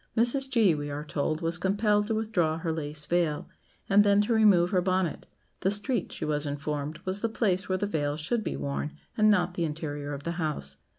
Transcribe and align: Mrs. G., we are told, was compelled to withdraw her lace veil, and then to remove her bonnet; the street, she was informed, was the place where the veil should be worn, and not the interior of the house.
Mrs. 0.17 0.49
G., 0.49 0.73
we 0.73 0.89
are 0.89 1.03
told, 1.05 1.41
was 1.41 1.59
compelled 1.59 2.07
to 2.07 2.15
withdraw 2.15 2.57
her 2.57 2.73
lace 2.73 3.05
veil, 3.05 3.47
and 3.87 4.03
then 4.03 4.19
to 4.21 4.33
remove 4.33 4.71
her 4.71 4.81
bonnet; 4.81 5.27
the 5.59 5.69
street, 5.69 6.11
she 6.11 6.25
was 6.25 6.47
informed, 6.47 6.97
was 7.05 7.21
the 7.21 7.29
place 7.29 7.69
where 7.69 7.77
the 7.77 7.85
veil 7.85 8.17
should 8.17 8.43
be 8.43 8.55
worn, 8.57 8.93
and 9.15 9.29
not 9.29 9.53
the 9.53 9.63
interior 9.63 10.13
of 10.15 10.23
the 10.23 10.31
house. 10.41 10.77